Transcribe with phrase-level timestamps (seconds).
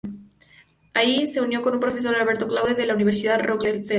[0.95, 3.85] Ahí, se unió con su profesor Albert Claude en la Universidad Rockefeller.